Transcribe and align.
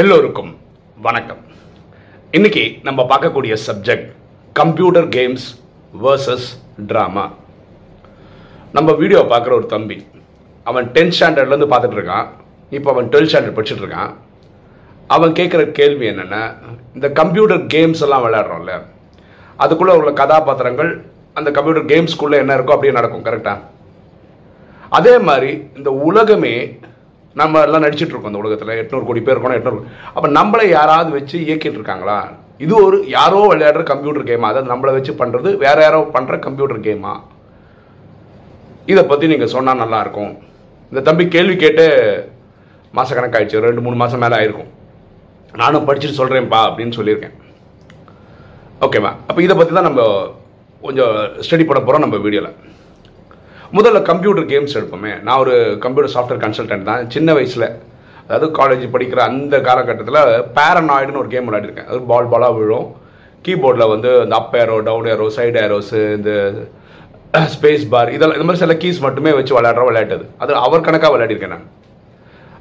எல்லோருக்கும் 0.00 0.52
வணக்கம். 1.06 1.40
இன்னைக்கு 2.36 2.62
நம்ம 2.86 3.00
பார்க்கக்கூடிய 3.10 3.54
subject 3.64 4.06
computer 4.58 5.08
games 5.16 5.46
versus 6.04 6.46
drama 6.90 7.24
நம்ம 8.76 8.92
வீடியோ 9.00 9.20
பார்க்குற 9.32 9.52
ஒரு 9.58 9.66
தம்பி 9.72 9.98
அவன் 10.66 10.86
டென்த் 10.94 11.16
ஸ்டாண்டர்ட்லேருந்து 11.16 11.68
பார்த்துட்டு 11.72 11.98
இருக்கான். 11.98 12.26
இப்போ 12.76 12.90
அவன் 12.92 13.10
டுவெல்த் 13.12 13.30
ஸ்டாண்டர்ட் 13.32 13.56
படிச்சுட்டு 13.58 13.84
இருக்கான். 13.84 14.12
அவன் 15.16 15.36
கேட்குற 15.40 15.66
கேள்வி 15.80 16.06
என்னென்னா 16.12 16.42
இந்த 16.94 17.10
கம்ப்யூட்டர் 17.20 17.62
கேம்ஸ் 17.74 18.04
எல்லாம் 18.06 18.24
விளையாடுறோம்ல 18.26 18.76
அதுக்குள்ளே 19.64 19.96
உள்ள 20.00 20.12
கதாபாத்திரங்கள் 20.22 20.92
அந்த 21.40 21.50
கம்ப்யூட்டர் 21.58 21.90
கேம்ஸ்குள்ளே 21.92 22.40
என்ன 22.44 22.56
இருக்கோ 22.60 22.76
அப்படியே 22.76 22.98
நடக்கும் 23.00 23.26
கரெக்டாக 23.28 23.60
அதே 25.00 25.14
மாதிரி 25.28 25.52
இந்த 25.80 25.90
உலகமே 26.08 26.54
நம்ம 27.40 27.60
எல்லாம் 27.66 27.84
நடிச்சுட்டு 27.84 28.12
இருக்கோம் 28.12 28.32
இந்த 28.32 28.42
உலகத்தில். 28.42 28.78
எட்நூறு 28.82 29.04
கோடி 29.08 29.20
பேர் 29.26 29.34
இருக்கணும் 29.36 29.58
எட்நூறு 29.58 29.86
அப்போ 30.14 30.28
நம்மளை 30.38 30.64
யாராவது 30.78 31.10
வச்சு 31.18 31.36
இயக்கிட்டு 31.46 31.78
இருக்காங்களா 31.80 32.18
இது 32.64 32.74
ஒரு 32.86 32.96
யாரோ 33.16 33.38
விளையாடுற 33.52 33.82
கம்ப்யூட்டர் 33.92 34.28
கேமா 34.30 34.48
அதாவது 34.50 34.72
நம்மளை 34.72 34.92
வச்சு 34.96 35.12
பண்ணுறது 35.20 35.50
வேற 35.64 35.78
யாரோ 35.86 36.00
பண்ணுற 36.16 36.36
கம்ப்யூட்டர் 36.46 36.84
கேமா 36.88 37.14
இதை 38.92 39.02
பற்றி 39.10 39.26
நீங்கள் 39.32 39.52
சொன்னால் 39.54 39.82
நல்லாயிருக்கும் 39.82 40.32
இந்த 40.92 41.00
தம்பி 41.08 41.24
கேள்வி 41.34 41.56
கேட்டு 41.64 41.86
மாதக்கணக்காயிடுச்சு 42.94 43.64
ரெண்டு 43.66 43.84
மூணு 43.84 43.96
மாதம் 44.00 44.22
மேலே 44.22 44.36
ஆயிருக்கும். 44.38 44.70
நானும் 45.60 45.86
படிச்சுட்டு 45.88 46.18
சொல்கிறேன்ப்பா 46.18 46.60
அப்படின்னு 46.68 46.96
சொல்லியிருக்கேன். 46.98 47.34
ஓகேவா 48.86 49.10
அப்போ 49.28 49.40
இதை 49.46 49.54
பற்றி 49.58 49.72
தான் 49.78 49.88
நம்ம 49.88 50.02
கொஞ்சம் 50.82 51.14
ஸ்டடி 51.46 51.64
பண்ண 51.66 51.80
போகிறோம் 51.80 52.04
நம்ம 52.04 52.18
வீடியோவில் 52.26 52.54
முதல்ல 53.72 54.02
கம்ப்யூட்டர் 54.02 54.46
கேம்ஸ் 54.46 54.74
எடுப்போமே. 54.74 55.22
நான் 55.22 55.38
ஒரு 55.38 55.76
கம்ப்யூட்டர் 55.80 56.14
சாஃப்ட்வேர் 56.14 56.40
கன்சல்டன்ட் 56.40 56.82
தான். 56.82 57.10
சின்ன 57.10 57.32
வயசில் 57.32 57.68
அதாவது 58.28 58.62
காலேஜ் 58.62 58.94
படிக்கிற 58.94 59.18
அந்த 59.18 59.60
காலகட்டத்தில் 59.60 60.44
பேரனாய்டுன்னு 60.54 61.18
ஒரு 61.18 61.28
கேம் 61.28 61.52
விளையாடிருக்கேன் 61.52 61.86
அது 61.86 62.00
பால் 62.00 62.28
பாலாக 62.28 62.56
விழும். 62.56 63.00
கீபோர்டில் 63.44 63.88
வந்து 63.88 64.22
இந்த 64.22 64.36
up 64.36 64.56
arrow 64.56 64.80
down 64.80 65.06
arrow 65.06 65.30
side 65.36 65.64
arrows 65.64 66.16
இந்த 66.16 66.52
ஸ்பேஸ் 67.32 67.88
பார் 67.90 68.12
இதெல்லாம் 68.12 68.40
இந்த 68.40 68.52
மாதிரி 68.52 68.56
சில 68.56 68.74
கீஸ் 68.74 69.00
மட்டுமே 69.00 69.32
வச்சு 69.32 69.60
விளையாடுற 69.60 69.84
விளையாட்டு 69.84 70.26
அது 70.38 70.54
அவர் 70.54 70.80
கணக்காக 70.80 71.16
விளையாடிருக்கேன் 71.16 71.48
நான். 71.48 71.66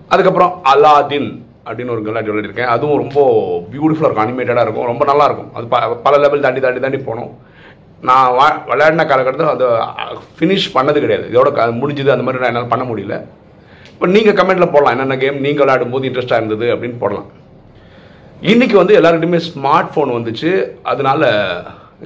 அதுக்கப்புறம் 0.08 0.61
அலாதின் 0.73 1.41
அப்படின்னு 1.66 1.89
ஒரு 1.89 2.02
விளையாட்டு 2.02 2.33
விளையாடிருக்கேன். 2.33 2.66
அதுவும் 2.66 2.97
ரொம்ப 2.97 3.31
பியூட்டிஃபுல்லாக 3.71 4.02
இருக்கும் 4.02 4.16
அனிமேட்டடாக 4.16 4.61
இருக்கும். 4.61 4.86
ரொம்ப 4.86 5.05
நல்லாயிருக்கும் 5.05 5.52
அது 5.53 5.67
ப- 5.69 5.95
பல 6.03 6.17
லெவல் 6.17 6.39
தாண்டி 6.39 6.59
தாண்டி 6.59 6.80
தாண்டி 6.80 6.97
போனோம். 6.97 7.31
நான் 8.02 8.31
வா- 8.31 8.69
விளையாடின 8.69 9.05
காலகட்டத்தில் 9.05 9.45
அது 9.45 9.67
ஃபினிஷ் 10.39 10.71
பண்ணது 10.73 10.99
கிடையாது. 10.99 11.30
இதோட 11.31 11.52
க- 11.52 11.67
முடிஞ்சது 11.67 12.09
அந்த 12.09 12.17
மாதிரி 12.17 12.38
நான் 12.38 12.47
என்னால் 12.47 12.67
பண்ண 12.67 12.85
முடியல. 12.85 13.25
இப்போ 13.89 14.08
நீங்கள் 14.08 14.33
கமெண்ட்டில் 14.33 14.71
போடலாம். 14.71 14.91
என்னென்ன 14.91 15.17
கேம் 15.17 15.33
நீங்கள் 15.33 15.66
விளையாடும் 15.66 15.89
போது 15.89 16.09
இன்ட்ரெஸ்ட்டாக 16.09 16.43
இருந்தது 16.43 16.75
அப்படின்னு 16.75 16.97
போடலாம். 16.97 17.25
இன்றைக்கி 18.41 18.73
வந்து 18.73 19.02
எல்லாருக்கிட்டையுமே 19.02 19.41
ஸ்மார்ட் 19.55 19.88
ஃபோன் 19.95 20.11
வந்துச்சு. 20.11 20.71
அதனால 20.83 21.47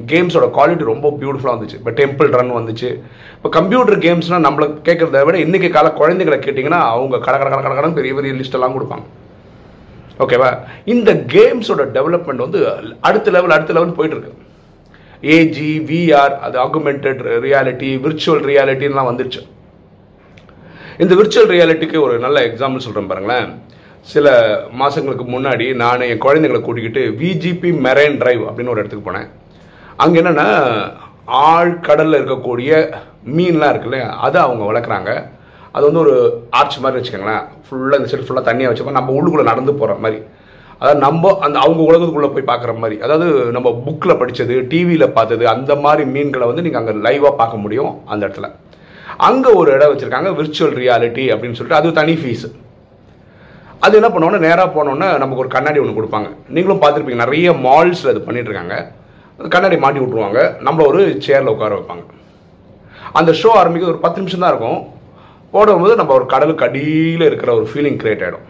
கேம்ஸோட 0.08 0.50
குவாலிட்டி 0.54 0.84
ரொம்ப 0.84 1.18
பியூட்டிஃபுல்லாக 1.22 1.60
வந்துச்சு. 1.60 1.74
இப்போ 1.74 1.92
டெம்பிள் 1.92 2.32
ரன் 2.32 2.52
வந்துச்சு. 2.52 3.00
இப்போ 3.36 3.50
கம்ப்யூட்டர் 3.50 4.00
கேம்ஸ்னால் 4.00 4.46
நம்மளை 4.46 4.76
கேட்குறத 4.84 5.26
விட 5.26 5.38
இன்றைக்கி 5.38 5.70
கால 5.70 5.88
குழந்தைங்களை 5.88 6.38
கேட்டிங்கன்னா 6.38 6.70
அவங்க 6.70 7.20
கட 7.20 7.38
கட 7.38 7.50
கட 7.50 7.76
கடன் 7.76 7.94
பெரிய 7.94 8.14
பெரிய 8.14 8.34
லிஸ்ட் 8.34 8.54
எல்லாம் 8.54 8.82
கொடுப்பாங்க. 8.82 9.04
ஓகேவா 10.20 10.60
இந்த 10.86 11.14
கேம்ஸோட 11.14 11.86
டெவலப்மெண்ட் 11.94 12.36
வந்து 12.36 12.68
அடுத்த 13.02 13.32
லெவல் 13.32 13.50
அடுத்த 13.50 13.74
லெவல் 13.74 13.90
போயிட்டுருக்கு 13.90 14.32
A 15.34 15.70
G 15.90 16.34
VR 16.46 16.56
augmented 16.64 17.22
reality 17.46 17.90
virtual 18.06 18.44
ரியாலிட்டின்லாம் 18.50 19.10
வந்துருச்சு. 19.10 19.42
இந்த 21.04 21.14
விர்ச்சுவல் 21.20 21.52
ரியாலிட்டிக்கு 21.54 21.98
ஒரு 22.08 22.16
நல்ல 22.26 22.38
எக்ஸாம்பிள் 22.50 22.86
சொல்கிறேன் 22.86 23.10
பாருங்களேன். 23.12 23.48
சில 24.14 24.28
மாதங்களுக்கு 24.80 25.26
முன்னாடி 25.36 25.68
நான் 25.82 26.08
என் 26.10 26.24
குழந்தைங்களை 26.26 26.62
கூட்டிக்கிட்டு 26.62 27.04
விஜிபி 27.22 27.72
மெரைன் 27.86 28.18
டிரைவ் 28.22 28.44
அப்படின்னு 28.50 28.74
ஒரு 28.74 28.82
இடத்துக்கு 28.82 29.08
போனேன். 29.10 29.28
அங்கே 30.04 30.22
என்னென்னா 30.22 30.48
ஆழ்கடலில் 31.52 32.20
இருக்கக்கூடிய 32.20 32.72
மீன்லாம் 33.38 33.74
இருக்குல்ல 33.74 34.00
அதை 34.26 34.42
அவங்க 34.46 34.64
வளர்க்குறாங்க. 34.72 35.12
அது 35.76 35.86
வந்து 35.88 36.04
ஒரு 36.06 36.16
ஆர்ச் 36.60 36.78
மாதிரி 36.84 37.00
வச்சுக்கோங்களேன். 37.00 37.46
ஃபுல்லாக 37.66 38.00
இந்த 38.00 38.10
சைடு 38.12 38.28
ஃபுல்லாக 38.28 38.48
தண்ணியாக 38.50 38.72
வச்சுப்போம். 38.72 39.00
நம்ம 39.00 39.14
உள்ளுக்குள்ளே 39.18 39.52
நடந்து 39.52 39.74
போகிற 39.74 39.98
மாதிரி. 40.04 40.20
அதாவது 40.80 41.00
நம்ம 41.06 41.32
அந்த 41.46 41.58
அவங்க 41.66 41.82
உலகத்துக்குள்ளே 41.90 42.30
போய் 42.36 42.50
பார்க்குற 42.50 42.72
மாதிரி. 42.82 42.96
அதாவது 43.06 43.28
நம்ம 43.56 43.68
புக்கில் 43.86 44.20
படித்தது 44.22 44.56
டிவியில் 44.72 45.14
பார்த்தது 45.18 45.44
அந்த 45.56 45.72
மாதிரி 45.86 46.04
மீன்களை 46.16 46.48
வந்து 46.50 46.66
நீங்கள் 46.66 46.82
அங்கே 46.82 46.96
லைவாக 47.06 47.34
பார்க்க 47.42 47.64
முடியும் 47.64 47.94
அந்த 48.12 48.22
இடத்துல. 48.28 48.50
அங்கே 49.28 49.52
ஒரு 49.60 49.70
இடம் 49.76 49.92
வச்சுருக்காங்க 49.92 50.30
விர்ச்சுவல் 50.40 50.78
ரியாலிட்டி 50.84 51.26
அப்படின்னு 51.34 51.58
சொல்லிட்டு 51.58 51.82
அது 51.82 51.98
தனி 52.00 52.16
ஃபீஸ் 52.22 52.46
அது 53.86 53.98
என்ன 54.00 54.10
பண்ணோன்னா 54.14 54.40
நேராக 54.48 54.68
போனோன்னா 54.76 55.08
நமக்கு 55.22 55.44
ஒரு 55.44 55.52
கண்ணாடி 55.56 55.80
ஒன்று 55.82 55.98
கொடுப்பாங்க. 55.98 56.30
நீங்களும் 56.56 56.82
பார்த்துருப்பீங்க 56.84 57.24
நிறைய 57.26 57.48
மால்ஸில் 57.66 58.12
அது 58.14 58.22
பண்ணிட்டு 58.28 58.50
இருக்காங்க 58.52 58.76
கண்ணாடி 59.54 59.78
மாட்டி 59.84 60.00
விட்ருவாங்க 60.02 60.42
நம்மள 60.66 60.84
ஒரு 60.92 61.02
சேரில் 61.26 61.54
உட்கார 61.54 61.74
வைப்பாங்க. 61.78 62.04
அந்த 63.20 63.32
ஷோ 63.42 63.50
ஆரம்பிக்க 63.62 63.92
ஒரு 63.94 64.00
பத்து 64.06 64.22
நிமிஷம் 64.22 64.44
தான் 64.44 64.54
இருக்கும். 64.54 64.82
போடும்போது 65.54 65.94
நம்ம 66.02 66.14
ஒரு 66.20 66.26
கடலுக்கு 66.34 66.66
அடியில் 66.68 67.26
இருக்கிற 67.30 67.52
ஒரு 67.60 67.68
ஃபீலிங் 67.72 68.00
க்ரியேட் 68.02 68.24
ஆகிடும் 68.28 68.46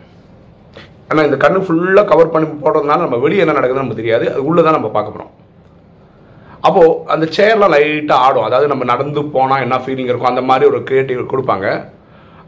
ஆனால் 1.08 1.32
இந்த 1.32 1.50
கண்ணு 1.50 1.52
ஃபுல்லாக 1.52 2.06
கவர் 2.06 2.30
பண்ணி 2.30 2.50
போடுறதுனால 2.50 2.98
நம்ம 2.98 3.18
வெளியே 3.18 3.46
என்ன 3.46 3.60
நடக்குதுன்னு 3.60 3.74
நமக்கு 3.74 3.96
தெரியாது. 3.96 4.32
அது 4.32 4.46
உள்ளே 4.46 4.64
தான் 4.64 4.72
நம்ம 4.72 4.90
பார்க்க 4.90 5.12
போகிறோம் 5.12 5.44
அப்போது 6.62 6.98
அந்த 7.06 7.26
சேர்லாம் 7.26 7.80
லைட்டாக 7.80 8.12
ஆடும். 8.12 8.44
அதாவது 8.44 8.68
நம்ம 8.68 8.84
நடந்து 8.84 9.24
போனால் 9.24 9.62
என்ன 9.62 9.78
ஃபீலிங் 9.78 10.04
இருக்கும் 10.04 10.30
அந்த 10.30 10.42
மாதிரி 10.42 10.66
ஒரு 10.66 10.84
கிரியேட்டிவ் 10.84 11.20
கொடுப்பாங்க. 11.20 11.86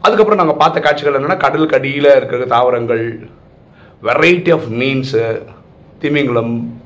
அதுக்கப்புறம் 0.00 0.38
நாங்கள் 0.38 0.56
பார்த்த 0.56 0.80
காட்சிகள் 0.80 1.20
என்னென்னா 1.20 1.36
கடலுக்கு 1.36 1.76
அடியில் 1.76 2.16
இருக்கிற 2.16 2.44
தாவரங்கள் 2.44 3.28
வெரைட்டி 4.02 4.52
ஆஃப் 4.52 4.62
மீன்ஸு 4.70 5.42
திமிங்கலம் 5.98 6.82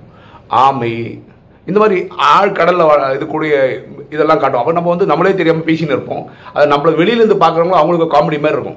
ஆமை 0.49 1.25
இந்த 1.67 1.81
மாதிரி 1.81 2.09
ஆழ்கடலில் 2.39 2.87
வா- 2.87 3.15
இது 3.15 3.27
கூடிய 3.27 3.83
இதெல்லாம் 4.11 4.39
காட்டும். 4.39 4.61
அப்போ 4.61 4.73
நம்ம 4.73 4.89
வந்து 4.89 5.07
நம்மளே 5.07 5.35
தெரியாமல் 5.35 5.65
பேசின்னு 5.65 5.83
இருப்போம். 5.83 6.31
அது 6.53 6.77
நம்மளை 6.77 6.95
வெளியிலேருந்து 6.95 7.35
பார்க்குறவங்களும் 7.35 7.81
அவங்களுக்கு 7.81 8.17
காமெடி 8.17 8.41
மாதிரி 8.41 8.49
இருக்கும். 8.49 8.77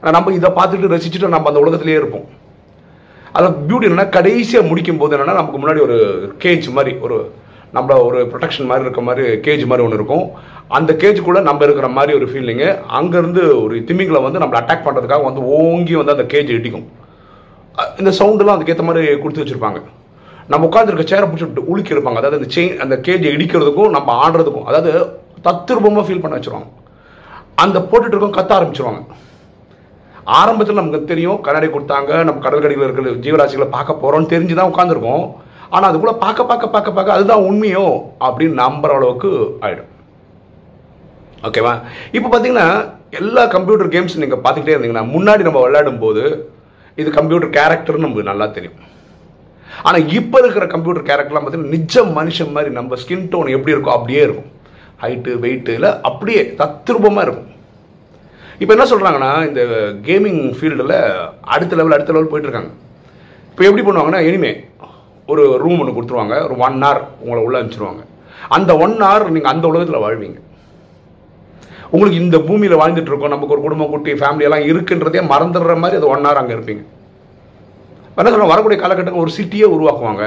ஆனா 0.00 0.10
நம்ம 0.10 0.32
இதை 0.32 0.50
பார்த்துட்டு 0.50 1.00
ரசிச்சுட்டு 1.00 1.28
நம்ம 1.28 1.48
அந்த 1.48 1.60
உலகத்திலேயே 1.60 1.96
இருப்போம். 1.96 2.35
அதில் 3.34 3.56
பியூட்டி 3.68 3.88
என்னன்னா 3.88 4.08
கடைசியாக 4.16 4.68
முடிக்கும் 4.70 5.00
போது 5.00 5.14
என்னென்னா 5.16 5.40
நமக்கு 5.40 5.60
முன்னாடி 5.62 5.80
ஒரு 5.86 5.96
கேஜ் 6.44 6.68
மாதிரி 6.76 6.92
ஒரு 7.06 7.18
நம்மள 7.76 7.94
ஒரு 8.08 8.18
ப்ரொடெக்ஷன் 8.32 8.68
மாதிரி 8.68 8.84
இருக்க 8.86 9.02
மாதிரி 9.06 9.24
கேஜ் 9.46 9.64
மாதிரி 9.70 9.84
ஒன்று 9.86 9.98
இருக்கும். 9.98 10.26
அந்த 10.76 10.90
கேஜுக்குள்ளே 11.02 11.40
நம்ம 11.48 11.64
இருக்கிற 11.66 11.88
மாதிரி 11.96 12.12
ஒரு 12.18 12.26
ஃபீலிங்கு 12.30 12.68
அங்கேருந்து 12.98 13.42
ஒரு 13.64 13.74
திமிங்களை 13.88 14.20
வந்து 14.26 14.40
நம்மளை 14.42 14.60
அட்டாக் 14.60 14.86
பண்ணுறதுக்காக 14.86 15.26
வந்து 15.28 15.42
ஓங்கி 15.58 15.94
வந்து 16.00 16.14
அந்த 16.16 16.26
கேஜ் 16.32 16.52
இடிக்கும். 16.58 16.86
இந்த 18.00 18.10
சவுண்டெல்லாம் 18.20 18.56
அதுக்கேற்ற 18.56 18.84
மாதிரி 18.88 19.06
கொடுத்து 19.22 19.42
வச்சுருப்பாங்க. 19.42 19.80
நம்ம 20.52 20.66
உட்காந்துருக்க 20.68 21.06
சேரை 21.12 21.26
பிடிச்சி 21.28 21.68
உலுக்கி 21.72 21.94
இருப்பாங்க 21.94 22.20
அதாவது 22.22 22.40
அந்த 22.40 22.50
செயின் 22.56 22.80
அந்த 22.84 22.96
கேஜை 23.06 23.30
இடிக்கிறதுக்கும் 23.36 23.94
நம்ம 23.96 24.14
ஆடுறதுக்கும் 24.24 24.68
அதாவது 24.70 24.92
தத்துரூபமாக 25.46 26.04
ஃபீல் 26.08 26.22
பண்ண 26.24 26.36
வச்சுருவாங்க. 26.38 26.68
அந்த 27.64 27.78
போட்டுட்டு 27.90 28.14
இருக்கோம் 28.14 28.36
கத்த 28.38 28.52
ஆரம்பிச்சிருவாங்க. 28.58 29.02
ஆரம்பத்தில் 30.38 30.78
நமக்கு 30.80 31.10
தெரியும் 31.10 31.42
கண்ணாடி 31.46 31.66
கொடுத்தாங்க 31.72 32.12
நம்ம 32.28 32.40
கடற்கரையில் 32.44 32.86
இருக்கிற 32.86 33.12
ஜீவராசிகளை 33.26 33.68
பார்க்க 33.74 34.02
போகிறோம்னு 34.02 34.32
தெரிஞ்சு 34.32 34.56
தான் 34.58 34.70
உட்காந்துருக்கோம் 34.72 35.26
ஆனால் 35.74 35.88
அதுக்குள்ளே 35.90 36.16
பார்க்க 36.24 36.50
பார்க்க 36.50 36.74
பார்க்க 36.74 36.96
பார்க்க 36.96 37.16
அதுதான் 37.16 37.46
உண்மையோ 37.50 37.84
அப்படின்னு 38.26 38.60
நம்புற 38.64 38.96
அளவுக்கு 38.98 39.30
ஆகிடும் 39.66 39.92
ஓகேவா? 41.48 41.72
இப்போ 42.16 42.28
பார்த்தீங்கன்னா 42.28 42.68
எல்லா 43.20 43.42
கம்ப்யூட்டர் 43.54 43.90
கேம்ஸ் 43.94 44.20
நீங்கள் 44.22 44.42
பார்த்துக்கிட்டே 44.44 44.74
இருந்தீங்கன்னா 44.74 45.06
முன்னாடி 45.14 45.42
நம்ம 45.48 45.62
விளையாடும் 45.64 46.02
போது 46.04 46.22
இது 46.98 47.08
கம்ப்யூட்டர் 47.18 47.54
கேரக்டர்னு 47.56 48.04
நமக்கு 48.04 48.30
நல்லா 48.30 48.46
தெரியும். 48.56 48.78
ஆனால் 49.86 50.06
இப்போ 50.18 50.36
இருக்கிற 50.42 50.66
கம்ப்யூட்டர் 50.74 51.08
கேரக்டர்லாம் 51.10 51.44
பார்த்தீங்கன்னா 51.44 51.76
நிஜ 51.76 52.04
மனுஷன் 52.18 52.54
மாதிரி 52.56 52.70
நம்ம 52.78 52.96
ஸ்கின் 53.02 53.28
டோன் 53.32 53.54
எப்படி 53.56 53.74
இருக்கோ 53.74 53.92
அப்படியே 53.96 54.22
இருக்கும். 54.26 54.50
ஹைட்டு 55.02 55.32
வெயிட்டு 55.44 55.72
இல்லை 55.78 55.90
அப்படியே 56.10 56.42
தத்ரூபமாக 56.60 57.26
இருக்கும். 57.26 57.50
இப்போ 58.62 58.72
என்ன 58.76 58.84
சொல்கிறாங்கன்னா 58.90 59.30
இந்த 59.48 59.62
கேமிங் 60.06 60.40
ஃபீல்டில் 60.58 60.96
அடுத்த 61.54 61.76
லெவல் 61.78 61.96
அடுத்த 61.96 62.12
லெவல் 62.14 62.30
போயிட்டுருக்காங்க. 62.32 62.72
இப்போ 63.50 63.62
எப்படி 63.68 63.84
பண்ணுவாங்கன்னா 63.86 64.22
இனிமே 64.28 64.52
ஒரு 65.32 65.42
ரூம் 65.62 65.80
ஒன்று 65.82 65.96
கொடுத்துருவாங்க. 65.96 66.34
ஒரு 66.46 66.54
ஒன் 66.66 66.76
ஹவர் 66.84 67.00
உங்களை 67.22 67.40
உள்ள 67.46 67.56
அனுப்பிச்சிருவாங்க. 67.60 68.02
அந்த 68.56 68.70
ஒன் 68.84 68.96
ஹவர் 69.04 69.24
நீங்கள் 69.36 69.52
அந்த 69.52 69.64
உலகத்தில் 69.70 70.04
வாழ்வீங்க. 70.04 70.38
உங்களுக்கு 71.92 72.22
இந்த 72.24 72.38
பூமியில் 72.48 72.80
வாழ்ந்துட்டு 72.82 73.10
இருக்கோம். 73.12 73.34
நமக்கு 73.34 73.54
ஒரு 73.56 73.64
குடும்பம் 73.66 73.90
குட்டி 73.94 74.12
ஃபேமிலியெல்லாம் 74.20 74.64
எல்லாம் 74.64 74.68
இருக்குன்றதே 74.72 75.22
மறந்துடுற 75.32 75.74
மாதிரி 75.82 75.98
அது 76.00 76.10
ஒன் 76.14 76.26
ஹவர் 76.26 76.40
அங்கே 76.42 76.54
இருப்பீங்க. 76.56 76.84
என்ன 78.18 78.28
சொல்லுவாங்க 78.30 78.54
வரக்கூடிய 78.54 78.78
காலகட்டங்கள் 78.82 79.24
ஒரு 79.24 79.32
சிட்டியே 79.38 79.66
உருவாக்குவாங்க. 79.76 80.24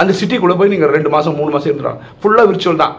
அந்த 0.00 0.12
சிட்டிக்குள்ளே 0.20 0.56
போய் 0.58 0.72
நீங்கள் 0.74 0.94
ரெண்டு 0.96 1.12
மாதம் 1.14 1.38
மூணு 1.40 1.52
மாதம் 1.54 1.70
இருந்துடுறாங்க 1.70 2.02
ஃபுல்லாக 2.22 2.48
விர்ச்சுவல் 2.50 2.82
தான். 2.84 2.96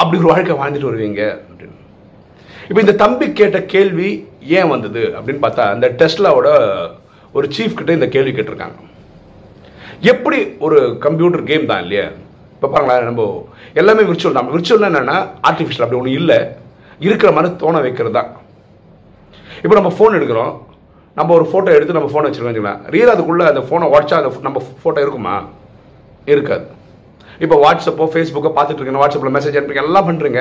அப்படி 0.00 0.16
ஒரு 0.22 0.30
வாழ்க்கை 0.32 0.56
வாழ்ந்துட்டு 0.62 0.90
வருவீங்க. 0.90 1.22
அப்படின்னு 1.50 1.74
இப்போ 2.68 2.80
இந்த 2.84 2.94
தம்பி 3.02 3.26
கேட்ட 3.40 3.58
கேள்வி 3.72 4.10
ஏன் 4.58 4.70
வந்தது 4.74 5.02
அப்படின்னு 5.16 5.42
பார்த்தா 5.44 5.64
இந்த 5.76 5.88
டெஸ்லாவோட 6.00 6.48
ஒரு 7.36 7.46
சீஃப் 7.56 7.78
கிட்ட 7.78 7.92
இந்த 7.98 8.08
கேள்வி 8.14 8.32
கேட்டிருக்காங்க. 8.36 8.78
எப்படி 10.12 10.38
ஒரு 10.66 10.78
கம்ப்யூட்டர் 11.04 11.48
கேம் 11.50 11.70
தான் 11.70 11.82
இல்லையா? 11.84 12.06
இப்போ 12.56 12.68
பாருங்களேன் 12.72 13.08
நம்ம 13.08 13.22
எல்லாமே 13.80 14.02
விர்ச்சுவல் 14.10 14.38
தான். 14.38 14.50
விர்ச்சுவல் 14.54 14.88
என்னன்னா 14.88 15.16
ஆர்டிஃபிஷியல் 15.48 15.84
அப்படி 15.84 16.00
ஒன்றும் 16.00 16.18
இல்லை. 16.20 16.38
இருக்கிற 17.06 17.30
மாதிரி 17.36 17.50
தோண 17.62 17.80
வைக்கிறது 17.86 18.16
தான். 18.18 18.30
இப்போ 19.62 19.74
நம்ம 19.78 19.92
ஃபோன் 19.96 20.16
எடுக்கிறோம். 20.18 20.54
நம்ம 21.18 21.32
ஒரு 21.38 21.46
ஃபோட்டோ 21.50 21.70
எடுத்து 21.76 21.98
நம்ம 21.98 22.10
ஃபோனை 22.12 22.26
வச்சுருக்கோம் 22.28 22.52
வச்சுக்கலாம் 22.52 22.82
ரியல் 22.94 23.12
அதுக்குள்ளே 23.12 23.44
அந்த 23.50 23.60
ஃபோனை 23.68 23.86
உடச்சா 23.94 24.16
அந்த 24.20 24.30
நம்ம 24.48 24.62
ஃபோட்டோ 24.82 25.00
இருக்குமா? 25.04 25.36
இருக்காது. 26.34 26.66
இப்போ 27.44 27.56
வாட்ஸ்அப்போ 27.64 28.04
ஃபேஸ்புக்கோ 28.12 28.50
பார்த்துட்டு 28.58 28.80
இருக்கீங்க 28.80 29.00
வாட்ஸ்அப்பில் 29.02 29.34
மெசேஜ் 29.36 29.56
அனுப்புறீங்க 29.58 29.84
எல்லாம் 29.86 30.06
பண்ணுறீங்க 30.08 30.40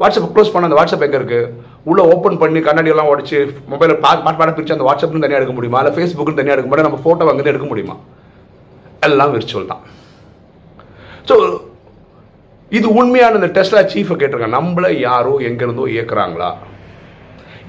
வாட்ஸ்அப் 0.00 0.28
க்ளோஸ் 0.34 0.52
பண்ண 0.54 0.68
அந்த 0.68 0.78
வாட்ஸ்அப் 0.80 1.04
எங்கே 1.06 1.18
இருக்குது 1.20 1.50
உள்ளே 1.90 2.02
ஓப்பன் 2.12 2.38
பண்ணி 2.42 2.60
கண்ணாடி 2.68 2.92
எல்லாம் 2.94 3.10
உடச்சி 3.12 3.38
மொபைலில் 3.72 4.00
பாட்டு 4.04 4.22
பாட்டு 4.26 4.40
பாட 4.40 4.52
பிரித்து 4.56 4.76
அந்த 4.76 4.86
வாட்ஸ்அப்னு 4.88 5.24
தனியாக 5.24 5.40
எடுக்க 5.40 5.54
முடியுமா? 5.58 5.80
இல்லை 5.82 5.92
ஃபேஸ்புக்கு 5.96 6.38
தனியாக 6.40 6.56
எடுக்க 6.56 6.70
முடியும்? 6.70 6.88
நம்ம 6.88 7.02
ஃபோட்டோ 7.04 7.30
அங்கே 7.32 7.52
எடுக்க 7.52 7.68
முடியுமா? 7.72 7.96
எல்லாம் 9.08 9.32
விர்ச்சுவல் 9.34 9.70
தான். 9.72 9.82
ஸோ 11.28 11.34
இது 12.78 12.86
உண்மையான 13.00 13.38
இந்த 13.40 13.48
டெஸ்லா 13.56 13.82
சீஃபை 13.92 14.14
கேட்டிருக்காங்க 14.20 14.56
நம்மள 14.58 14.86
யாரோ 15.08 15.34
எங்கேருந்தோ 15.48 15.84
இயக்குறாங்களா? 15.94 16.50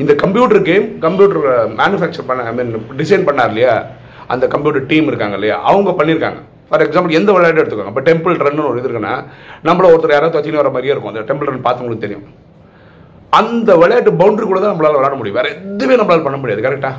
இந்த 0.03 0.13
கம்ப்யூட்டர் 0.23 0.61
கேம் 0.69 0.85
கம்ப்யூட்டர் 1.05 1.43
மேனுஃபேக்சர் 1.81 2.27
பண்ண 2.29 2.49
ஐ 2.49 2.53
மீன் 2.59 2.71
டிசைன் 3.01 3.27
பண்ணார் 3.27 3.51
இல்லையா? 3.53 3.73
அந்த 4.33 4.45
கம்ப்யூட்டர் 4.53 4.87
டீம் 4.91 5.09
இருக்காங்க 5.11 5.35
இல்லையா? 5.39 5.57
அவங்க 5.69 5.91
பண்ணியிருக்காங்க. 5.99 6.39
ஃபார் 6.69 6.83
எக்ஸாம்பிள் 6.85 7.17
எந்த 7.19 7.29
விளையாட்டு 7.35 7.61
எடுத்துக்கோங்க. 7.61 7.93
இப்போ 7.93 8.03
டெம்பிள் 8.09 8.41
ரன்னு 8.47 8.67
ஒரு 8.69 8.79
இது 8.79 8.87
இருக்குன்னா 8.89 9.13
நம்மள 9.67 9.85
ஒருத்தர் 9.93 10.15
யாராவது 10.15 10.37
வச்சுன்னு 10.39 10.61
வர 10.61 10.71
மாதிரியே 10.75 10.93
இருக்கும். 10.93 11.13
அந்த 11.13 11.23
டெம்பிள் 11.29 11.49
ரன் 11.51 11.65
பார்த்தவங்களுக்கு 11.67 12.05
தெரியும். 12.05 12.25
அந்த 13.39 13.69
விளையாட்டு 13.83 14.11
பவுண்டரி 14.21 14.45
கூட 14.49 14.59
தான் 14.63 14.73
நம்மளால 14.73 14.97
விளையாட 14.99 15.15
முடியும். 15.19 15.39
வேற 15.39 15.47
எதுவுமே 15.55 15.97
நம்மளால 16.01 16.25
பண்ண 16.27 16.39
முடியாது. 16.41 16.65
கரெக்டா 16.67 16.91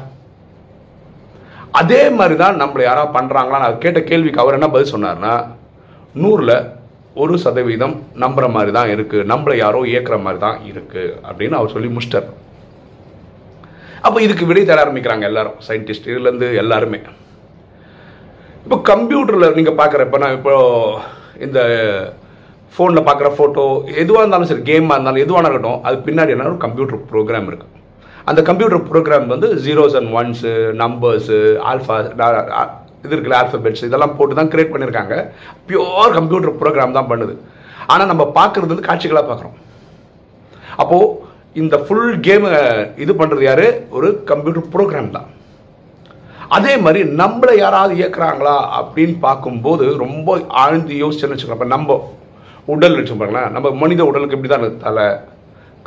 அதே 1.80 2.02
மாதிரி 2.18 2.34
தான் 2.42 2.58
நம்மளை 2.62 2.82
யாராவது 2.86 3.14
பண்ணுறாங்களா 3.16 3.58
நான் 3.62 3.82
கேட்ட 3.84 4.00
கேள்விக்கு 4.10 4.42
அவர் 4.42 4.56
என்ன 4.58 4.68
பதில் 4.74 4.92
சொன்னார்னா 4.94 5.32
நூறில் 6.22 6.54
ஒரு 7.22 7.34
சதவீதம் 7.44 7.94
நம்புற 8.22 8.44
மாதிரி 8.56 8.72
தான் 8.76 8.90
இருக்கு. 8.94 9.18
நம்மளை 9.30 9.56
யாரோ 9.62 9.80
இயக்குற 9.92 10.16
மாதிரி 10.24 10.40
தான் 10.44 10.58
இருக்கு 10.70 11.02
அப்படின்னு 11.28 11.58
அவர் 11.58 11.74
சொல்லி 11.74 11.88
முடிச்சிட்டார். 11.94 12.28
அப்போ 14.06 14.18
இதுக்கு 14.26 14.44
விடை 14.50 14.62
தர 14.64 14.80
ஆரம்பிக்கிறாங்க 14.84 15.24
எல்லாரும். 15.30 15.56
சயின்டிஸ்ட் 15.68 16.10
இதுலேருந்து 16.12 16.48
எல்லாருமே. 16.62 17.00
இப்போ 18.68 18.80
கம்ப்யூட்டரில் 18.88 19.54
நீங்கள் 19.56 19.76
பார்க்குற 19.78 20.00
இப்போ 20.06 20.18
நான் 20.22 20.34
இப்போ 20.36 20.54
இந்த 21.44 21.58
ஃபோனில் 22.74 23.06
பார்க்குற 23.06 23.28
ஃபோட்டோ 23.36 23.62
எதுவாக 24.02 24.22
இருந்தாலும் 24.22 24.48
சரி 24.50 24.64
கேமாக 24.66 24.96
இருந்தாலும் 24.96 25.22
எதுவாக 25.24 25.42
இருக்கட்டும் 25.42 25.78
அது 25.86 25.96
பின்னாடி 26.06 26.32
என்ன 26.34 26.48
ஒரு 26.50 26.58
கம்ப்யூட்டர் 26.64 27.00
ப்ரோக்ராம் 27.12 27.46
இருக்குது 27.50 27.72
அந்த 28.30 28.40
கம்ப்யூட்டர் 28.48 28.82
ப்ரோக்ராம் 28.90 29.32
வந்து 29.34 29.48
zeros 29.66 29.96
and 30.00 30.10
ones 30.18 30.52
numbers 30.82 31.38
alpha 31.70 31.96
இது 33.04 33.12
இருக்குல்ல 33.14 33.38
ஆல்ஃபபெட்ஸ் 33.40 33.86
இதெல்லாம் 33.88 34.14
போட்டு 34.18 34.38
தான் 34.40 34.50
கிரியேட் 34.54 34.74
பண்ணியிருக்காங்க 34.74 35.16
பியோர் 35.70 36.14
கம்ப்யூட்டர் 36.18 36.58
ப்ரோக்ராம் 36.62 36.96
தான் 36.98 37.10
பண்ணுது. 37.12 37.36
ஆனால் 37.94 38.10
நம்ம 38.12 38.26
பார்க்குறது 38.38 38.72
வந்து 38.74 38.88
காட்சிகளாக 38.90 39.26
பார்க்குறோம் 39.30 39.56
அப்போது 40.82 41.08
இந்த 41.62 41.76
ஃபுல் 41.86 42.14
கேமை 42.28 42.52
இது 43.04 43.14
பண்ணுறது 43.22 43.48
யார்? 43.50 43.66
ஒரு 43.98 44.10
கம்ப்யூட்டர் 44.32 44.70
ப்ரோக்ராம் 44.76 45.14
தான். 45.16 45.28
அதே 46.56 46.74
மாதிரி 46.84 47.00
நம்மளை 47.20 47.54
யாராவது 47.58 47.92
இயக்குறாங்களா 48.00 48.56
அப்படின்னு 48.80 49.16
பார்க்கும்போது 49.26 49.84
ரொம்ப 50.04 50.38
ஆழ்ந்து 50.62 50.94
யோசிச்சுன்னு 51.02 51.34
வச்சுக்கோங்க. 51.34 51.58
இப்போ 51.58 51.70
நம்ம 51.74 51.98
உடல் 52.74 52.96
வச்சுக்கோங்களேன் 52.98 53.50
நம்ம 53.56 53.70
மனித 53.82 54.00
உடலுக்கு 54.10 54.36
இப்படி 54.38 54.52
தான் 54.52 54.82
தலை 54.84 55.06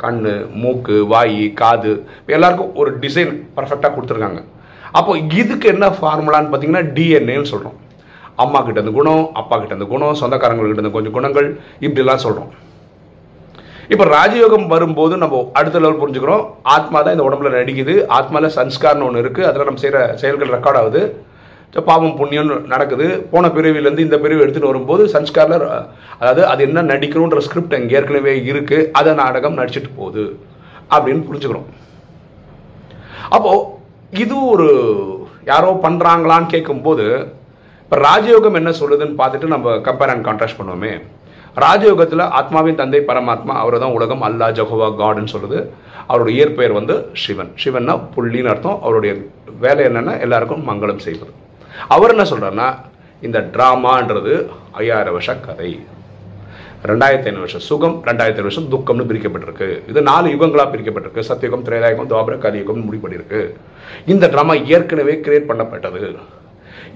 கண் 0.02 0.22
மூக்கு 0.62 0.94
வாய் 1.12 1.42
காது. 1.60 1.92
இப்ப 2.20 2.36
எல்லாருக்கும் 2.38 2.74
ஒரு 2.82 2.90
டிசைன் 3.04 3.32
பர்ஃபெக்டாக 3.56 3.92
கொடுத்துருக்காங்க. 3.96 4.40
அப்போ 4.98 5.12
இதுக்கு 5.40 5.66
என்ன 5.74 5.86
ஃபார்முலான்னு 5.98 6.50
பார்த்தீங்கன்னா 6.52 6.84
டிஎன்ஏன்னு 6.96 7.52
சொல்கிறோம் 7.52 7.78
அம்மா 8.42 8.58
கிட்ட 8.60 8.78
இருந்து 8.78 8.98
குணம் 8.98 9.24
அப்பா 9.40 9.54
கிட்ட 9.56 9.72
இருந்து 9.74 9.92
குணம் 9.94 10.20
சொந்தக்காரங்கள்கிட்ட 10.20 10.80
இருந்து 10.80 10.96
கொஞ்சம் 10.96 11.16
குணங்கள் 11.16 11.48
இப்படிலாம் 11.86 12.24
சொல்கிறோம் 12.26 12.50
இப்போ 13.92 14.04
ராஜயோகம் 14.16 14.66
வரும்போது 14.72 15.14
நம்ம 15.22 15.38
அடுத்த 15.58 15.76
லெவல் 15.82 15.98
புரிஞ்சுக்கிறோம். 16.00 16.44
ஆத்மா 16.74 16.98
தான் 17.00 17.14
இந்த 17.16 17.24
உடம்புல 17.28 17.50
நடிக்குது. 17.56 17.94
ஆத்மாவில் 18.16 18.54
சன்ஸ்கார்னு 18.56 19.06
ஒன்று 19.08 19.22
இருக்குது 19.22 19.46
அதில் 19.48 19.68
நம்ம 19.68 19.82
செய்கிற 19.84 20.00
செயல்கள் 20.20 20.54
ரெக்கார்ட் 20.56 20.80
ஆகுது. 20.80 21.02
பாவம் 21.88 22.16
புண்ணியம்னு 22.20 22.56
நடக்குது. 22.72 23.06
போன 23.32 23.48
பிரிவிலேருந்து 23.56 24.06
இந்த 24.06 24.16
பிரிவு 24.22 24.42
எடுத்துகிட்டு 24.44 24.72
வரும்போது 24.72 25.02
சன்ஸ்காரில் 25.14 25.66
அதாவது 26.20 26.42
அது 26.52 26.60
என்ன 26.68 26.82
நடிக்கணுன்ற 26.92 27.40
ஸ்கிரிப்ட் 27.46 27.76
அங்கே 27.78 27.96
ஏற்கனவே 28.00 28.34
இருக்குது 28.50 28.88
அதை 29.00 29.12
நாடகம் 29.22 29.58
நடிச்சிட்டு 29.60 29.90
போகுது. 30.00 30.24
அப்படின்னு 30.94 31.22
புரிஞ்சுக்கிறோம். 31.28 31.68
அப்போது 33.36 33.66
இது 34.24 34.36
ஒரு 34.52 34.68
யாரோ 35.52 35.70
பண்ணுறாங்களான்னு 35.86 36.52
கேட்கும்போது 36.54 37.06
இப்போ 37.84 37.98
ராஜயோகம் 38.08 38.58
என்ன 38.60 38.70
சொல்லுதுன்னு 38.82 39.18
பார்த்துட்டு 39.22 39.54
நம்ம 39.54 39.74
கம்பேர் 39.88 40.12
அண்ட் 40.14 40.26
கான்ட்ராஸ்ட் 40.28 40.60
பண்ணுவோமே. 40.60 40.92
ராஜயோகத்தில் 41.56 42.22
ஆத்மாவின் 42.38 42.78
தந்தை 42.80 43.00
பரமாத்மா 43.08 43.54
அவரை 43.62 43.78
தான் 43.80 43.96
உலகம் 43.96 44.22
அல்லா 44.22 44.46
ஜஹோவா 44.58 44.86
காட்னு 45.00 45.32
சொல்லுது 45.32 45.58
அவருடைய 46.06 46.38
இயற்பெயர் 46.38 46.72
வந்து 46.72 46.94
சிவன். 47.12 47.50
சிவன்னா 47.64 47.94
புள்ளின்னு 48.14 48.52
அர்த்தம். 48.52 48.78
அவருடைய 48.82 49.14
வேலை 49.60 49.84
என்னென்னா 49.84 50.20
எல்லாருக்கும் 50.20 50.68
மங்களம் 50.68 51.02
செய்வது. 51.06 51.32
அவர் 51.88 52.14
என்ன 52.14 52.24
சொல்கிறாருன்னா 52.30 52.68
இந்த 53.20 53.40
ட்ராமான்றது 53.40 54.48
ஐயாயிரம் 54.72 55.12
வருஷ 55.12 55.36
கதை. 55.36 55.86
ரெண்டாயிரத்தி 56.90 57.28
ஐநூறு 57.30 57.44
வருஷம் 57.46 57.66
சுகம் 57.70 58.02
ரெண்டாயிரத்தி 58.06 58.36
ஐநூறு 58.36 58.48
வருஷம் 58.48 58.70
துக்கம்னு 58.72 59.08
பிரிக்கப்பட்டிருக்கு. 59.10 59.88
இது 59.88 60.02
நாலு 60.02 60.28
யுகங்களாக 60.28 60.70
பிரிக்கப்பட்டிருக்கு. 60.72 61.28
சத்தியுகம் 61.30 61.66
திரேதாயுகம் 61.66 62.10
துவாபர 62.12 62.38
கலியுகம் 62.38 62.84
முடிப்பட்டிருக்கு 62.86 63.42
இந்த 64.06 64.26
ட்ராமா 64.26 64.64
ஏற்கனவே 64.64 65.14
கிரியேட் 65.14 65.50
பண்ணப்பட்டது. 65.50 66.16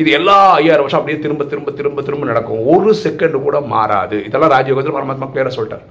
இது 0.03 0.11
எல்லா 0.19 0.39
ஐயாயிரம் 0.61 0.85
வருஷம் 0.85 1.01
அப்படியே 1.01 1.19
திரும்ப 1.25 1.45
திரும்ப 1.51 1.73
திரும்ப 1.79 2.03
திரும்ப 2.07 2.27
நடக்கும். 2.31 2.63
ஒரு 2.75 2.91
செகண்ட் 3.05 3.37
கூட 3.47 3.59
மாறாது. 3.75 4.17
இதெல்லாம் 4.29 4.55
ராஜயோகத்தில் 4.57 4.97
பரமாத்மா 4.97 5.29
பேரை 5.37 5.53
சொல்லிட்டார். 5.57 5.85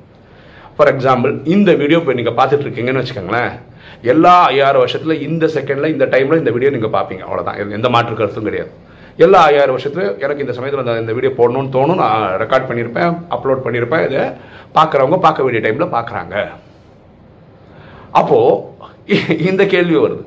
ஃபார் 0.76 0.92
எக்ஸாம்பிள் 0.94 1.34
இந்த 1.56 1.70
வீடியோ 1.82 2.00
இப்போ 2.02 2.16
நீங்கள் 2.20 2.38
பார்த்துட்டு 2.40 2.66
இருக்கீங்கன்னு 2.68 3.02
வச்சுக்கோங்களேன். 3.02 3.54
எல்லா 4.14 4.34
ஐயாயிரம் 4.52 4.84
வருஷத்தில் 4.84 5.22
இந்த 5.28 5.46
செகண்டில் 5.56 5.94
இந்த 5.94 6.06
டைமில் 6.14 6.42
இந்த 6.42 6.52
வீடியோ 6.56 6.72
நீங்கள் 6.76 6.94
பார்ப்பீங்க. 6.98 7.24
அவ்வளோதான் 7.28 7.78
எந்த 7.78 7.90
மாற்று 7.96 8.20
கருத்தும் 8.20 8.50
கிடையாது. 8.50 8.72
எல்லா 9.26 9.42
ஐயாயிரம் 9.50 9.76
வருஷத்துல 9.76 10.06
எனக்கு 10.26 10.44
இந்த 10.46 10.54
சமயத்தில் 10.58 11.02
இந்த 11.04 11.14
வீடியோ 11.18 11.32
போடணும்னு 11.40 11.74
தோணும். 11.76 12.02
நான் 12.04 12.24
ரெக்கார்ட் 12.44 12.70
பண்ணியிருப்பேன் 12.70 13.12
அப்லோட் 13.36 13.66
பண்ணியிருப்பேன். 13.66 14.06
இதை 14.08 14.24
பார்க்குறவங்க 14.78 15.20
பார்க்க 15.26 15.46
வேண்டிய 15.46 15.62
டைமில் 15.66 15.94
பார்க்குறாங்க. 15.98 16.36
அப்போது 18.22 19.34
இந்த 19.50 19.64
கேள்வி 19.76 19.98
வருது. 20.06 20.25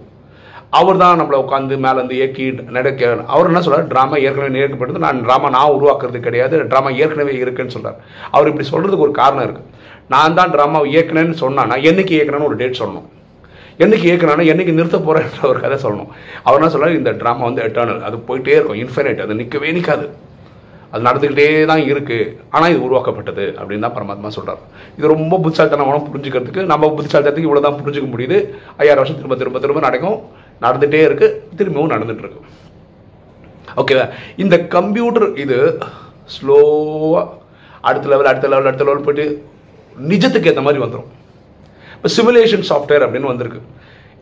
அவர் 0.77 1.01
தான் 1.03 1.19
நம்மளை 1.21 1.37
உட்காந்து 1.43 1.75
மேலேருந்து 1.85 2.17
இயக்கி 2.19 2.47
நடக்க 2.77 3.11
அவர் 3.35 3.51
என்ன 3.51 3.61
சொல்கிறார் 3.67 3.91
ட்ராமா 3.93 4.17
ஏற்கனவே 4.25 4.51
நேர்க்கப்பட்டது 4.57 5.05
நான் 5.07 5.23
ட்ராமா 5.27 5.49
நான் 5.57 5.75
உருவாக்குறது 5.77 6.19
கிடையாது. 6.27 6.57
ட்ராமா 6.73 6.91
ஏற்கனவே 7.03 7.35
இருக்குன்னு 7.43 7.75
சொல்கிறார் 7.77 8.01
அவர் 8.35 8.51
இப்படி 8.51 8.67
சொல்கிறதுக்கு 8.73 9.07
ஒரு 9.07 9.15
காரணம் 9.21 9.47
இருக்குது 9.47 9.69
நான் 10.15 10.37
தான் 10.41 10.53
ட்ராமா 10.57 10.81
இயக்குனேன்னு 10.95 11.39
சொன்னால் 11.45 11.71
நான் 11.73 11.87
என்னைக்கு 11.91 12.15
இயக்குனேன்னு 12.19 12.49
ஒரு 12.51 12.59
டேட் 12.63 12.81
சொல்லணும். 12.83 13.09
என்றைக்கு 13.85 14.07
இயக்குனா 14.11 14.45
என்றைக்கு 14.53 14.79
நிறுத்த 14.79 14.99
போறேன்ற 15.07 15.43
ஒரு 15.53 15.61
கதை 15.65 15.77
சொல்லணும். 15.83 16.09
அவர் 16.47 16.59
என்ன 16.61 16.71
சொல்கிறார் 16.75 16.99
இந்த 17.01 17.11
ட்ராமா 17.21 17.45
வந்து 17.49 17.63
எட்டர்னல் 17.67 18.07
அது 18.09 18.17
போயிட்டே 18.31 18.57
இருக்கும். 18.59 18.81
இன்ஃபினைட் 18.85 19.23
அது 19.25 19.41
நிற்கவே 19.41 19.71
நிற்காது 19.77 20.07
அது 20.93 21.03
நடந்துக்கிட்டே 21.07 21.47
தான் 21.71 21.83
இருக்குது 21.91 22.29
ஆனால் 22.55 22.71
இது 22.73 22.81
உருவாக்கப்பட்டது 22.87 23.45
அப்படின்னு 23.59 23.85
தான் 23.87 23.95
பரமாத்மா 23.97 24.29
சொல்கிறார் 24.37 24.61
இது 24.99 25.13
ரொம்ப 25.15 25.35
புத்திசாலித்தனமான 25.45 26.03
புரிஞ்சுக்கிறதுக்கு 26.09 26.63
நம்ம 26.73 26.89
புத்திசாலித்தனத்துக்கு 26.99 27.49
இவ்வளோ 27.49 27.65
தான் 27.67 27.79
புரிஞ்சுக்க 27.81 28.09
முடியுது. 28.15 28.39
ஐயாயிரம் 28.81 29.03
வருஷம் 29.03 29.19
திரும்ப 29.21 29.37
திரும்ப 29.43 29.61
திரும்ப 29.65 29.83
நடக்கும். 29.89 30.19
நடந்துகிட்டே 30.65 31.01
இருக்குது 31.09 31.37
திரும்பவும் 31.59 31.93
நடந்துகிட்ருக்கு 31.95 32.41
ஓகேவா 33.81 34.07
இந்த 34.43 34.57
கம்ப்யூட்டர் 34.77 35.29
இது 35.45 35.59
ஸ்லோவாக 36.37 37.27
அடுத்த 37.89 38.09
லெவல் 38.13 38.31
அடுத்த 38.31 38.49
லெவல் 38.53 38.69
அடுத்த 38.71 38.87
லெவல் 38.89 39.07
போயிட்டு 39.07 39.27
நிஜத்துக்கு 40.13 40.51
ஏற்ற 40.51 40.63
மாதிரி 40.67 40.83
வந்துடும் 40.85 41.13
இப்போ 41.95 42.09
சிமுலேஷன் 42.17 42.67
சாஃப்ட்வேர் 42.71 43.05
அப்படின்னு 43.05 43.31
வந்திருக்கு. 43.31 43.61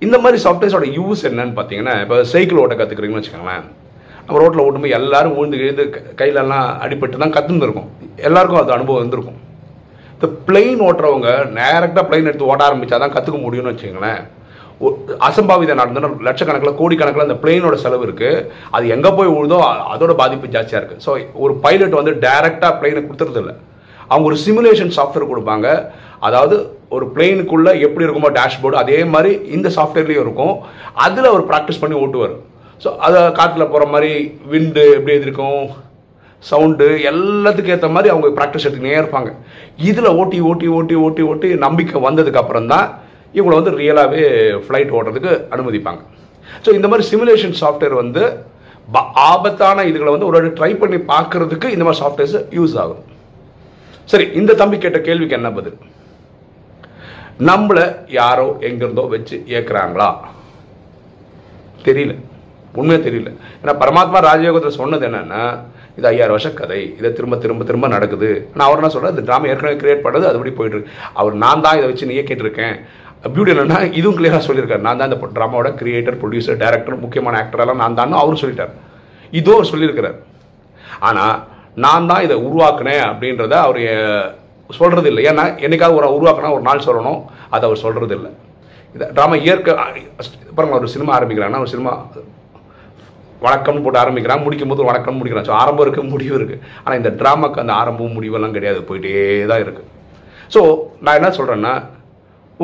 இந்த 0.04 0.16
மாதிரி 0.22 0.38
சாஃப்ட்வேர்ஸோட 0.44 0.86
யூஸ் 0.98 1.22
என்னன்னு 1.28 1.54
பார்த்தீங்கன்னா 1.58 1.94
இப்போ 2.04 2.16
சைக்கிள் 2.32 2.60
ஓட்ட 2.62 2.74
கற்றுக்குறீங்கன்னு 2.78 3.22
வச்சுக்கோங்களேன். 3.22 3.66
நம்ம 4.26 4.38
ரோட்டில் 4.42 4.62
ஓட்டும்போது 4.64 4.94
எல்லாரும் 4.98 5.34
விழுந்து 5.36 5.58
எழுந்து 5.64 5.84
கையிலெல்லாம் 6.20 6.68
அடிபட்டு 6.84 7.20
தான் 7.22 7.34
கற்றுந்துருக்கும் 7.36 7.90
எல்லாருக்கும் 8.28 8.62
அது 8.62 8.76
அனுபவம் 8.76 9.02
வந்திருக்கும். 9.04 9.38
இந்த 10.14 10.28
பிளெயின் 10.48 10.82
ஓட்டுறவங்க 10.86 11.30
டைரெக்டாக 11.58 12.04
பிளெயின் 12.08 12.28
எடுத்து 12.30 12.50
ஓட்ட 12.52 12.64
ஆரம்பித்தா 12.68 12.98
தான் 13.04 13.14
கற்றுக்க 13.16 13.40
முடியும்னு 13.44 13.72
வச்சுக்கோங்களேன். 13.72 14.22
அசம்பாவிதம் 15.26 15.80
நடந்ததுன்னா 15.80 16.08
லட்சக்கணக்கில் 16.28 16.78
கோடிக்கணக்கில் 16.80 17.26
அந்த 17.26 17.36
பிளெயினோட 17.42 17.76
செலவு 17.84 18.04
இருக்கு. 18.06 18.30
அது 18.76 18.86
எங்கே 18.96 19.10
போய் 19.18 19.32
விழுதோ 19.36 19.58
அதோட 19.92 20.14
பாதிப்பு 20.22 20.52
ஜாஸ்தியாக 20.56 20.80
இருக்கு. 20.82 21.02
ஸோ 21.04 21.10
ஒரு 21.44 21.54
பைலட் 21.64 21.98
வந்து 22.00 22.12
டைரெக்டாக 22.24 22.72
பிளெயினை 22.80 23.02
கொடுத்துறதில்ல 23.04 23.54
அவங்க 24.10 24.26
ஒரு 24.30 24.38
சிமுலேஷன் 24.46 24.92
சாஃப்ட்வேர் 24.96 25.30
கொடுப்பாங்க. 25.30 25.68
அதாவது 26.26 26.56
ஒரு 26.96 27.06
பிளெயினுக்குள்ள 27.14 27.68
எப்படி 27.86 28.04
இருக்குமோ 28.06 28.28
டேஷ்போர்டு 28.38 28.76
அதே 28.82 28.98
மாதிரி 29.14 29.32
இந்த 29.56 29.68
சாஃப்ட்வேர்லேயும் 29.78 30.24
இருக்கும். 30.26 30.54
அதில் 31.06 31.30
அவர் 31.32 31.48
ப்ராக்டிஸ் 31.50 31.82
பண்ணி 31.84 31.96
ஓட்டுவார். 32.02 32.36
ஸோ 32.82 32.88
அதை 33.06 33.20
காட்டில் 33.38 33.70
போகிற 33.72 33.86
மாதிரி 33.94 34.12
விண்டு 34.52 34.84
எப்படி 34.98 35.16
எது 35.18 35.32
சவுண்டு 36.42 36.86
எல்லாத்துக்கு 37.10 37.72
ஏற்ற 37.74 37.88
மாதிரி 37.94 38.08
அவங்க 38.12 38.28
ப்ராக்டிஸ் 38.38 38.66
எடுத்துக்கிட்டே 38.66 39.02
இருப்பாங்க. 39.02 39.30
இதில் 39.90 40.08
ஓட்டி 40.20 40.38
ஓட்டி 40.50 40.66
ஓட்டி 40.78 40.96
ஓட்டி 41.06 41.22
ஓட்டி 41.30 41.48
நம்பிக்கை 41.66 42.00
வந்ததுக்கு 42.06 42.40
அப்புறம் 42.42 42.70
தான் 42.72 42.86
இவங்களை 43.36 43.56
வந்து 43.60 43.74
ரியலாகவே 43.80 44.22
ஃப்ளைட் 44.66 44.94
ஓட்டுறதுக்கு 44.96 45.32
அனுமதிப்பாங்க. 45.54 46.00
ஸோ 46.64 46.70
இந்த 46.78 46.86
மாதிரி 46.90 47.06
சிமுலேஷன் 47.10 47.56
சாஃப்ட்வேர் 47.62 48.00
வந்து 48.02 48.22
ஆபத்தான 49.30 49.84
இதுகளை 49.90 50.10
வந்து 50.14 50.28
ஒரு 50.30 50.50
ட்ரை 50.58 50.72
பண்ணி 50.80 50.98
பார்க்கறதுக்கு 51.12 51.68
இந்த 51.74 51.84
மாதிரி 51.86 52.00
சாஃப்ட்வேர்ஸ் 52.02 52.36
யூஸ் 52.58 52.74
ஆகும். 52.82 53.04
சரி 54.12 54.26
இந்த 54.40 54.54
தம்பி 54.60 54.76
கேட்ட 54.84 54.98
கேள்விக்கு 55.06 55.38
என்ன 55.38 55.48
பதில்? 55.58 55.78
நம்மளை 57.50 57.86
யாரோ 58.18 58.44
எங்கிருந்தோ 58.66 59.04
வச்சு 59.14 59.36
இயக்குறாங்களா 59.52 60.10
தெரியல. 61.86 62.12
உண்மையாக 62.80 63.02
தெரியல. 63.06 63.30
ஏன்னா 63.62 63.74
பரமாத்மா 63.82 64.18
ராஜயோகத்தில் 64.28 64.78
சொன்னது 64.78 65.04
என்னன்னா 65.08 65.42
இது 65.98 66.08
ஐயாயிரம் 66.10 66.36
வருஷம் 66.36 66.56
கதை. 66.60 66.80
இதை 66.98 67.10
திரும்ப 67.18 67.36
திரும்ப 67.42 67.64
திரும்ப 67.68 67.86
நடக்குது. 67.94 68.30
நான் 68.56 68.66
அவர் 68.68 68.80
என்ன 68.80 68.90
சொல்கிறேன் 68.94 69.14
இந்த 69.14 69.24
ட்ராமா 69.28 69.50
ஏற்கனவே 69.52 69.76
கிரியேட் 69.82 70.04
பண்ணுறது 70.06 70.28
அதுபடி 70.30 70.52
போயிட்டு 70.58 70.76
இருக்கு. 70.76 70.96
அவர் 71.20 71.34
நான் 71.44 71.64
தான் 71.66 71.78
இதை 71.78 71.86
வச்சு 71.90 72.08
நீயே 72.10 72.24
கேட்டிருக்கேன். 72.30 72.76
பியூட்டி 73.34 73.52
என்னன்னா 73.54 73.78
இதுவும் 73.98 74.16
கிளியராக 74.18 74.42
சொல்லியிருக்காரு. 74.48 74.82
நான் 74.86 74.98
தான் 75.00 75.08
இந்த 75.10 75.18
ட்ராமாவோட 75.36 75.70
கிரியேட்டர் 75.80 76.18
ப்ரொடியூசர் 76.22 76.60
டேரக்டர் 76.62 77.02
முக்கியமான 77.04 77.38
ஆக்டர் 77.42 77.62
எல்லாம் 77.64 77.82
நான் 77.82 77.98
தான் 78.00 78.20
அவரும் 78.22 78.42
சொல்லிட்டார். 78.42 78.72
இதோ 79.40 79.54
அவர் 79.58 79.70
சொல்லியிருக்கிறார். 79.72 80.18
ஆனால் 81.08 81.36
நான் 81.84 82.08
தான் 82.10 82.24
இதை 82.26 82.36
உருவாக்குனேன் 82.48 83.04
அப்படின்றத 83.10 83.54
அவர் 83.66 83.80
சொல்கிறது 84.78 85.08
இல்லை 85.10 85.22
ஏன்னா 85.30 85.42
என்னைக்காவது 85.66 85.98
ஒரு 86.00 86.08
உருவாக்கினா 86.18 86.54
ஒரு 86.56 86.64
நாள் 86.68 86.86
சொல்லணும். 86.86 87.20
அதை 87.54 87.64
அவர் 87.68 87.82
சொல்கிறது 87.84 88.14
இல்லை 88.18 88.30
இதை 88.94 89.06
ட்ராமா 89.16 89.36
இயற்கை 89.44 89.72
பாருங்க 90.56 90.76
ஒரு 90.80 90.94
சினிமா 90.94 91.12
ஆரம்பிக்கிறாங்கன்னா 91.18 91.62
ஒரு 91.64 91.72
சினிமா 91.74 91.92
வணக்கம்னு 93.46 93.82
போட்டு 93.84 94.00
ஆரம்பிக்கிறான் 94.02 94.42
முடிக்கும் 94.44 94.70
போது 94.72 94.88
வணக்கம் 94.90 95.18
முடிக்கிறான். 95.20 95.46
ஸோ 95.48 95.54
ஆரம்பம் 95.62 95.84
இருக்குது 95.86 96.10
முடிவு 96.12 96.34
இருக்குது 96.38 96.62
ஆனால் 96.84 96.98
இந்த 97.00 97.10
ட்ராமாக்கு 97.20 97.62
அந்த 97.64 97.74
ஆரம்பம் 97.80 98.14
முடிவெல்லாம் 98.18 98.54
கிடையாது. 98.56 98.80
போயிட்டே 98.88 99.12
தான் 99.50 99.62
இருக்குது 99.64 99.88
ஸோ 100.54 100.60
நான் 101.04 101.18
என்ன 101.20 101.30
சொல்கிறேன்னா 101.38 101.74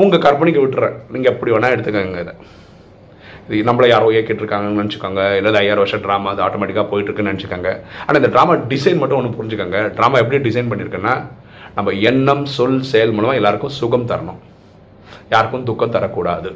உங்கள் 0.01 0.25
கற்பனைக்கு 0.25 0.61
விட்டுறேன். 0.65 0.95
நீங்கள் 1.15 1.33
எப்படி 1.33 1.53
வேணால் 1.55 1.75
எடுத்துக்கோங்க 1.75 2.21
இதை. 2.25 2.35
இது 3.47 3.65
நம்மளை 3.69 3.87
யாரோ 3.93 4.07
இயக்கிட்டுருக்காங்கன்னு 4.15 4.81
நினச்சிக்கோங்க. 4.81 5.23
இல்லை 5.39 5.51
ஐயாயிரம் 5.61 5.85
வருஷம் 5.85 6.03
ட்ராமா 6.05 6.31
அது 6.33 6.43
ஆட்டோமேட்டிக்காக 6.47 6.87
போயிட்டுருக்குன்னு 6.91 7.33
நினச்சிக்கோங்க. 7.33 7.71
ஆனால் 8.07 8.21
இந்த 8.21 8.31
ட்ராமா 8.35 8.55
டிசைன் 8.73 9.01
மட்டும் 9.03 9.19
ஒன்று 9.21 9.37
புரிஞ்சுக்கோங்க. 9.39 9.81
ட்ராமா 9.99 10.17
எப்படி 10.23 10.41
டிசைன் 10.49 10.71
பண்ணியிருக்கேன்னா 10.73 11.15
நம்ம 11.77 11.93
எண்ணம் 12.11 12.45
சொல் 12.57 12.81
செயல் 12.93 13.15
மூலமாக 13.17 13.41
எல்லாருக்கும் 13.41 13.75
சுகம் 13.81 14.09
தரணும். 14.13 14.41
யாருக்கும் 15.35 15.67
துக்கம் 15.69 15.95
தரக்கூடாது. 15.97 16.51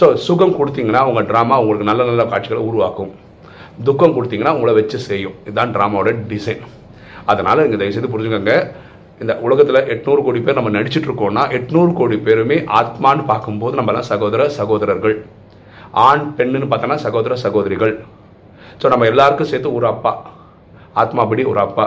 ஸோ 0.00 0.04
சுகம் 0.26 0.56
கொடுத்தீங்கன்னா 0.60 1.02
உங்கள் 1.10 1.28
ட்ராமா 1.32 1.56
உங்களுக்கு 1.62 1.90
நல்ல 1.90 2.04
நல்ல 2.10 2.22
காட்சிகளை 2.32 2.62
உருவாக்கும். 2.70 3.12
துக்கம் 3.88 4.14
கொடுத்தீங்கன்னா 4.16 4.54
உங்களை 4.56 4.72
வச்சு 4.80 4.98
செய்யும். 5.10 5.36
இதுதான் 5.46 5.74
ட்ராமாவோட 5.76 6.12
டிசைன் 6.32 6.64
அதனால் 7.32 7.64
இங்கே 7.66 7.78
தயவுசெய்து 7.80 8.12
புரிஞ்சுக்கோங்க. 8.14 8.54
இந்த 9.22 9.32
உலகத்தில் 9.46 9.86
எட்நூறு 9.94 10.20
கோடி 10.26 10.40
பேர் 10.44 10.58
நம்ம 10.58 10.70
நடிச்சிட்டு 10.76 11.08
இருக்கோம்னா 11.08 11.42
எட்நூறு 11.56 11.92
கோடி 11.98 12.16
பேருமே 12.26 12.56
ஆத்மான்னு 12.78 13.24
பார்க்கும்போது 13.30 13.74
நம்மலாம் 13.78 14.08
சகோதர 14.12 14.48
சகோதரர்கள். 14.58 15.16
ஆண் 16.06 16.24
பெண்ணுன்னு 16.38 16.68
பார்த்தோன்னா 16.70 16.98
சகோதர 17.04 17.36
சகோதரிகள். 17.44 17.94
ஸோ 18.80 18.88
நம்ம 18.92 19.06
எல்லாருக்கும் 19.12 19.50
சேர்த்து 19.52 19.76
ஒரு 19.78 19.86
அப்பா. 19.92 20.12
ஆத்மாபடி 21.02 21.44
ஒரு 21.52 21.60
அப்பா. 21.66 21.86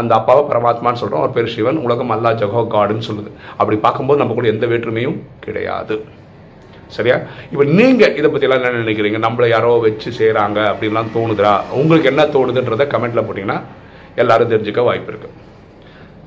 அந்த 0.00 0.12
அப்பாவை 0.18 0.42
பரமாத்மான்னு 0.50 1.00
சொல்கிறோம் 1.02 1.22
அவர் 1.22 1.34
பேர் 1.36 1.52
சிவன். 1.54 1.80
உலகம் 1.86 2.12
அல்லா 2.16 2.30
ஜகோ 2.42 2.62
காடுன்னு 2.74 3.08
சொல்லுது. 3.08 3.30
அப்படி 3.60 3.76
பார்க்கும்போது 3.86 4.22
நம்ம 4.22 4.34
கூட 4.38 4.48
எந்த 4.54 4.66
வேற்றுமையும் 4.72 5.18
கிடையாது. 5.46 5.96
சரியா? 6.96 7.16
இப்போ 7.52 7.64
நீங்கள் 7.78 8.14
இதை 8.18 8.28
பற்றிலாம் 8.34 8.60
என்ன 8.60 8.84
நினைக்கிறீங்க? 8.84 9.18
நம்மளை 9.26 9.48
யாரோ 9.56 9.72
வச்சு 9.86 10.10
செய்கிறாங்க 10.20 10.58
அப்படின்லாம் 10.72 11.12
தோணுதுரா 11.16 11.54
உங்களுக்கு 11.80 12.10
என்ன 12.12 12.22
தோணுதுன்றதை 12.36 12.86
கமெண்ட்டில் 12.94 13.26
போட்டிங்கன்னா 13.26 13.58
எல்லோரும் 14.22 14.52
தெரிஞ்சுக்க 14.54 14.82
வாய்ப்பு 14.90 15.12
இருக்குது 15.12 15.34